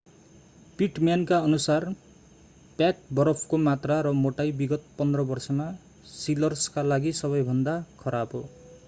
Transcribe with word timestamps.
पिटम्यानका 0.77 1.37
अनुसार 1.39 1.85
प्याक 2.79 3.03
बरफको 3.19 3.59
मात्रा 3.67 3.99
र 4.07 4.13
मोटाई 4.21 4.55
विगत 4.63 4.89
15 5.01 5.27
वर्षमा 5.33 5.69
सिलर्सका 6.15 6.87
लागि 6.87 7.13
सबैभन्दा 7.21 7.77
खराब 8.03 8.35
हो 8.35 8.43